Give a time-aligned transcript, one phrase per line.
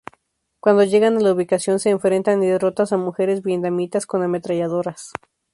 [0.59, 5.11] Cuando llegan a la ubicación se enfrentan y derrotan a mujeres vietnamitas con ametralladoras.